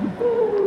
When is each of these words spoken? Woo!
Woo! 0.00 0.56